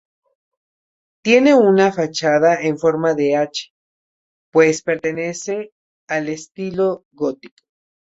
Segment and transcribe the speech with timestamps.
[1.21, 3.69] Tiene una fachada en forma de hache,
[4.51, 5.73] pues pertenece
[6.07, 7.61] al estilo gótico.